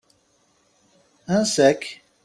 Ansa-k? 1.35 1.81